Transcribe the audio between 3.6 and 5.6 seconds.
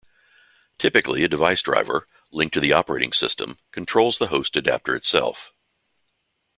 controls the host adapter itself.